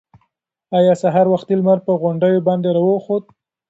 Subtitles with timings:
[0.77, 3.23] ایا سهار وختي لمر پر غونډیو باندې راوخوت؟